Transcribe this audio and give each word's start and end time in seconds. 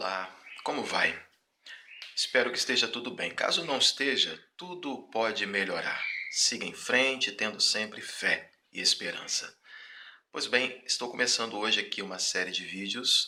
Olá, 0.00 0.32
como 0.62 0.84
vai? 0.84 1.20
Espero 2.14 2.52
que 2.52 2.58
esteja 2.58 2.86
tudo 2.86 3.10
bem. 3.10 3.34
Caso 3.34 3.64
não 3.64 3.78
esteja, 3.78 4.40
tudo 4.56 5.08
pode 5.10 5.44
melhorar. 5.44 6.00
Siga 6.30 6.64
em 6.64 6.72
frente, 6.72 7.32
tendo 7.32 7.60
sempre 7.60 8.00
fé 8.00 8.48
e 8.72 8.80
esperança. 8.80 9.58
Pois 10.30 10.46
bem, 10.46 10.80
estou 10.86 11.10
começando 11.10 11.58
hoje 11.58 11.80
aqui 11.80 12.00
uma 12.00 12.20
série 12.20 12.52
de 12.52 12.64
vídeos 12.64 13.26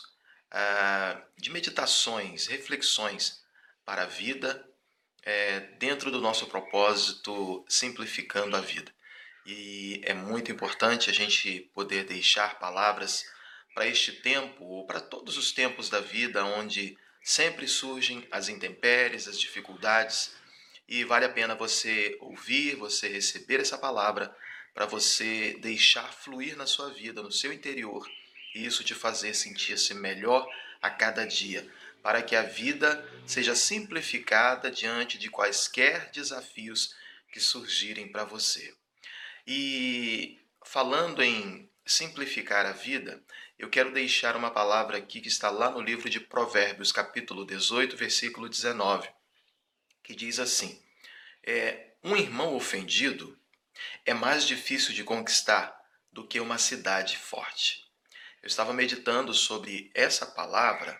uh, 0.54 1.20
de 1.36 1.50
meditações, 1.50 2.46
reflexões 2.46 3.42
para 3.84 4.04
a 4.04 4.06
vida, 4.06 4.64
é, 5.24 5.58
dentro 5.80 6.08
do 6.08 6.20
nosso 6.20 6.46
propósito 6.46 7.64
Simplificando 7.68 8.56
a 8.56 8.60
Vida. 8.60 8.94
E 9.44 10.00
é 10.04 10.14
muito 10.14 10.52
importante 10.52 11.10
a 11.10 11.12
gente 11.12 11.68
poder 11.74 12.04
deixar 12.04 12.60
palavras 12.60 13.24
para 13.80 13.88
este 13.88 14.12
tempo 14.12 14.62
ou 14.62 14.84
para 14.84 15.00
todos 15.00 15.38
os 15.38 15.52
tempos 15.52 15.88
da 15.88 16.00
vida 16.00 16.44
onde 16.44 16.98
sempre 17.22 17.66
surgem 17.66 18.28
as 18.30 18.50
intempéries, 18.50 19.26
as 19.26 19.40
dificuldades 19.40 20.32
e 20.86 21.02
vale 21.02 21.24
a 21.24 21.30
pena 21.30 21.54
você 21.54 22.14
ouvir, 22.20 22.76
você 22.76 23.08
receber 23.08 23.58
essa 23.58 23.78
palavra 23.78 24.36
para 24.74 24.84
você 24.84 25.56
deixar 25.62 26.12
fluir 26.12 26.58
na 26.58 26.66
sua 26.66 26.90
vida, 26.90 27.22
no 27.22 27.32
seu 27.32 27.54
interior 27.54 28.06
e 28.54 28.66
isso 28.66 28.84
te 28.84 28.94
fazer 28.94 29.32
sentir-se 29.32 29.94
melhor 29.94 30.46
a 30.82 30.90
cada 30.90 31.26
dia, 31.26 31.66
para 32.02 32.20
que 32.20 32.36
a 32.36 32.42
vida 32.42 33.02
seja 33.26 33.54
simplificada 33.54 34.70
diante 34.70 35.16
de 35.16 35.30
quaisquer 35.30 36.10
desafios 36.10 36.94
que 37.32 37.40
surgirem 37.40 38.12
para 38.12 38.24
você. 38.24 38.74
E 39.46 40.38
falando 40.66 41.22
em 41.22 41.69
simplificar 41.90 42.66
a 42.66 42.72
vida, 42.72 43.20
eu 43.58 43.68
quero 43.68 43.92
deixar 43.92 44.36
uma 44.36 44.50
palavra 44.52 44.96
aqui 44.96 45.20
que 45.20 45.26
está 45.26 45.50
lá 45.50 45.70
no 45.70 45.80
livro 45.80 46.08
de 46.08 46.20
Provérbios, 46.20 46.92
capítulo 46.92 47.44
18, 47.44 47.96
versículo 47.96 48.48
19, 48.48 49.08
que 50.00 50.14
diz 50.14 50.38
assim: 50.38 50.80
é, 51.42 51.94
Um 52.04 52.16
irmão 52.16 52.54
ofendido 52.54 53.36
é 54.06 54.14
mais 54.14 54.46
difícil 54.46 54.94
de 54.94 55.02
conquistar 55.02 55.76
do 56.12 56.26
que 56.26 56.38
uma 56.38 56.58
cidade 56.58 57.16
forte. 57.16 57.84
Eu 58.40 58.46
estava 58.46 58.72
meditando 58.72 59.34
sobre 59.34 59.90
essa 59.92 60.24
palavra 60.24 60.96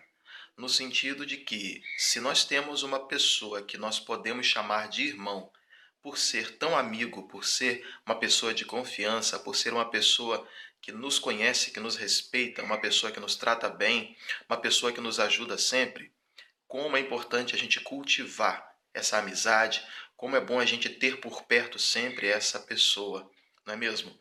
no 0.57 0.67
sentido 0.67 1.25
de 1.25 1.37
que, 1.37 1.81
se 1.97 2.19
nós 2.19 2.43
temos 2.43 2.83
uma 2.83 3.07
pessoa 3.07 3.63
que 3.63 3.77
nós 3.77 3.97
podemos 3.97 4.45
chamar 4.45 4.89
de 4.89 5.03
irmão, 5.03 5.51
por 6.01 6.17
ser 6.17 6.57
tão 6.57 6.75
amigo, 6.77 7.27
por 7.27 7.45
ser 7.45 7.85
uma 8.05 8.15
pessoa 8.15 8.53
de 8.53 8.65
confiança, 8.65 9.37
por 9.39 9.55
ser 9.55 9.71
uma 9.71 9.89
pessoa 9.89 10.47
que 10.81 10.91
nos 10.91 11.19
conhece, 11.19 11.71
que 11.71 11.79
nos 11.79 11.95
respeita, 11.95 12.63
uma 12.63 12.79
pessoa 12.79 13.11
que 13.11 13.19
nos 13.19 13.35
trata 13.35 13.69
bem, 13.69 14.17
uma 14.49 14.57
pessoa 14.57 14.91
que 14.91 14.99
nos 14.99 15.19
ajuda 15.19 15.57
sempre, 15.57 16.11
como 16.67 16.97
é 16.97 16.99
importante 16.99 17.53
a 17.53 17.57
gente 17.57 17.79
cultivar 17.81 18.75
essa 18.93 19.17
amizade, 19.19 19.85
como 20.17 20.35
é 20.35 20.41
bom 20.41 20.59
a 20.59 20.65
gente 20.65 20.89
ter 20.89 21.19
por 21.19 21.43
perto 21.43 21.77
sempre 21.77 22.27
essa 22.27 22.59
pessoa, 22.59 23.29
não 23.65 23.73
é 23.73 23.77
mesmo? 23.77 24.17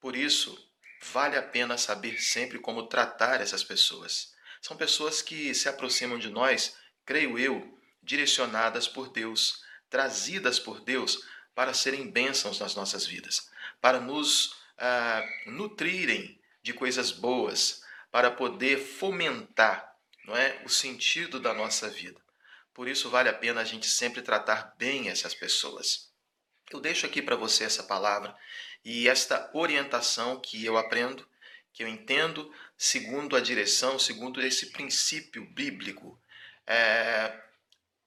Por 0.00 0.14
isso, 0.14 0.58
vale 1.12 1.36
a 1.36 1.42
pena 1.42 1.78
saber 1.78 2.20
sempre 2.20 2.58
como 2.58 2.88
tratar 2.88 3.40
essas 3.40 3.64
pessoas. 3.64 4.34
São 4.60 4.76
pessoas 4.76 5.22
que 5.22 5.54
se 5.54 5.68
aproximam 5.68 6.18
de 6.18 6.28
nós, 6.28 6.76
creio 7.04 7.38
eu, 7.38 7.78
direcionadas 8.02 8.86
por 8.86 9.10
Deus, 9.10 9.64
trazidas 9.88 10.58
por 10.58 10.80
Deus 10.80 11.24
para 11.54 11.72
serem 11.72 12.10
bênçãos 12.10 12.60
nas 12.60 12.74
nossas 12.74 13.06
vidas, 13.06 13.50
para 13.80 14.00
nos 14.00 14.56
ah, 14.78 15.24
nutrirem 15.46 16.38
de 16.62 16.72
coisas 16.72 17.10
boas, 17.10 17.82
para 18.10 18.30
poder 18.30 18.78
fomentar 18.78 19.96
não 20.26 20.36
é, 20.36 20.60
o 20.64 20.68
sentido 20.68 21.40
da 21.40 21.54
nossa 21.54 21.88
vida. 21.88 22.20
Por 22.74 22.88
isso 22.88 23.08
vale 23.08 23.28
a 23.28 23.34
pena 23.34 23.60
a 23.60 23.64
gente 23.64 23.88
sempre 23.88 24.20
tratar 24.20 24.74
bem 24.76 25.08
essas 25.08 25.34
pessoas. 25.34 26.10
Eu 26.70 26.80
deixo 26.80 27.06
aqui 27.06 27.22
para 27.22 27.36
você 27.36 27.64
essa 27.64 27.82
palavra 27.82 28.36
e 28.84 29.08
esta 29.08 29.50
orientação 29.54 30.40
que 30.40 30.64
eu 30.64 30.76
aprendo, 30.76 31.26
que 31.72 31.82
eu 31.82 31.88
entendo, 31.88 32.52
segundo 32.76 33.36
a 33.36 33.40
direção, 33.40 33.98
segundo 33.98 34.42
esse 34.42 34.72
princípio 34.72 35.44
bíblico. 35.46 36.20
É, 36.66 37.40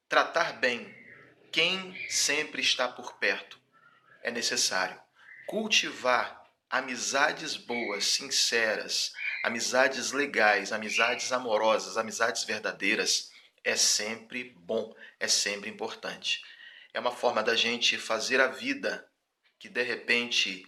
tratar 0.07 0.53
bem 0.53 0.93
quem 1.51 1.95
sempre 2.09 2.61
está 2.61 2.87
por 2.87 3.13
perto 3.13 3.59
é 4.23 4.31
necessário. 4.31 4.99
Cultivar 5.47 6.43
amizades 6.69 7.55
boas, 7.55 8.05
sinceras, 8.05 9.13
amizades 9.43 10.11
legais, 10.11 10.71
amizades 10.71 11.31
amorosas, 11.31 11.97
amizades 11.97 12.43
verdadeiras 12.43 13.31
é 13.63 13.75
sempre 13.75 14.55
bom, 14.55 14.95
é 15.19 15.27
sempre 15.27 15.69
importante. 15.69 16.43
É 16.93 16.99
uma 16.99 17.11
forma 17.11 17.41
da 17.41 17.55
gente 17.55 17.97
fazer 17.97 18.39
a 18.39 18.47
vida 18.47 19.07
que 19.57 19.69
de 19.69 19.83
repente 19.83 20.65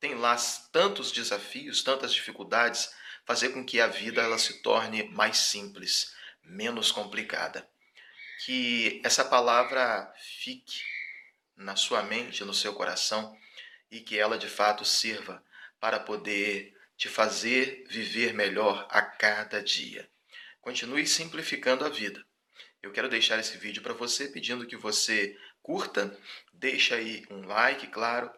tem 0.00 0.14
lá 0.14 0.36
tantos 0.72 1.12
desafios, 1.12 1.82
tantas 1.82 2.12
dificuldades, 2.12 2.92
fazer 3.24 3.50
com 3.50 3.64
que 3.64 3.80
a 3.80 3.86
vida 3.86 4.22
ela 4.22 4.38
se 4.38 4.62
torne 4.62 5.04
mais 5.04 5.38
simples, 5.38 6.14
menos 6.42 6.92
complicada. 6.92 7.68
Que 8.44 9.00
essa 9.04 9.24
palavra 9.24 10.12
fique 10.16 10.82
na 11.56 11.74
sua 11.74 12.02
mente, 12.02 12.44
no 12.44 12.52
seu 12.52 12.74
coração 12.74 13.36
e 13.90 14.00
que 14.00 14.18
ela 14.18 14.38
de 14.38 14.48
fato 14.48 14.84
sirva 14.84 15.42
para 15.80 15.98
poder 15.98 16.76
te 16.96 17.08
fazer 17.08 17.84
viver 17.88 18.34
melhor 18.34 18.86
a 18.90 19.02
cada 19.02 19.62
dia. 19.62 20.08
Continue 20.60 21.06
simplificando 21.06 21.84
a 21.84 21.88
vida. 21.88 22.24
Eu 22.82 22.92
quero 22.92 23.08
deixar 23.08 23.38
esse 23.38 23.56
vídeo 23.56 23.82
para 23.82 23.94
você 23.94 24.28
pedindo 24.28 24.66
que 24.66 24.76
você 24.76 25.36
curta, 25.62 26.16
deixe 26.52 26.94
aí 26.94 27.24
um 27.30 27.46
like, 27.46 27.86
claro, 27.88 28.30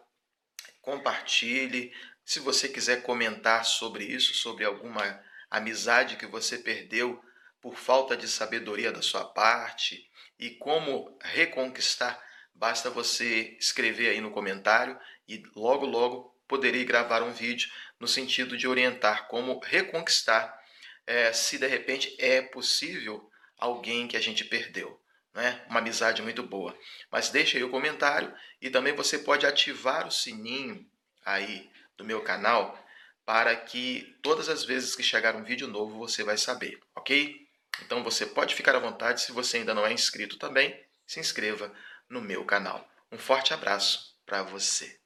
compartilhe. 0.81 1.93
Se 2.25 2.39
você 2.39 2.67
quiser 2.67 3.03
comentar 3.03 3.65
sobre 3.65 4.03
isso, 4.03 4.33
sobre 4.33 4.65
alguma 4.65 5.23
amizade 5.49 6.17
que 6.17 6.25
você 6.25 6.57
perdeu 6.57 7.23
por 7.61 7.75
falta 7.75 8.15
de 8.15 8.27
sabedoria 8.27 8.91
da 8.91 9.01
sua 9.01 9.25
parte 9.25 10.09
e 10.37 10.51
como 10.51 11.17
reconquistar 11.21 12.19
Basta 12.59 12.89
você 12.89 13.55
escrever 13.57 14.09
aí 14.09 14.19
no 14.19 14.31
comentário 14.31 14.99
e 15.25 15.41
logo 15.55 15.85
logo 15.85 16.35
poderei 16.45 16.83
gravar 16.83 17.23
um 17.23 17.31
vídeo 17.31 17.71
no 17.97 18.05
sentido 18.05 18.57
de 18.57 18.67
orientar 18.67 19.29
como 19.29 19.61
reconquistar 19.63 20.61
é, 21.07 21.31
se 21.31 21.57
de 21.57 21.65
repente 21.67 22.13
é 22.19 22.41
possível 22.41 23.31
alguém 23.57 24.09
que 24.09 24.17
a 24.17 24.19
gente 24.19 24.43
perdeu. 24.43 25.01
Né? 25.33 25.63
Uma 25.69 25.79
amizade 25.79 26.21
muito 26.21 26.43
boa. 26.43 26.77
Mas 27.09 27.29
deixa 27.29 27.57
aí 27.57 27.63
o 27.63 27.69
comentário 27.69 28.35
e 28.61 28.69
também 28.69 28.93
você 28.93 29.19
pode 29.19 29.45
ativar 29.45 30.05
o 30.05 30.11
sininho 30.11 30.85
aí 31.23 31.71
do 31.95 32.03
meu 32.03 32.21
canal 32.21 32.77
para 33.25 33.55
que 33.55 34.17
todas 34.21 34.49
as 34.49 34.65
vezes 34.65 34.97
que 34.97 35.03
chegar 35.03 35.33
um 35.33 35.45
vídeo 35.45 35.67
novo 35.67 35.97
você 35.97 36.25
vai 36.25 36.37
saber, 36.37 36.77
ok? 36.93 37.47
Então 37.81 38.03
você 38.03 38.25
pode 38.25 38.55
ficar 38.55 38.75
à 38.75 38.79
vontade, 38.79 39.21
se 39.21 39.31
você 39.31 39.57
ainda 39.57 39.73
não 39.73 39.85
é 39.85 39.93
inscrito 39.93 40.37
também, 40.37 40.77
se 41.05 41.19
inscreva 41.19 41.73
no 42.09 42.21
meu 42.21 42.45
canal. 42.45 42.87
Um 43.11 43.17
forte 43.17 43.53
abraço 43.53 44.15
para 44.25 44.43
você. 44.43 44.99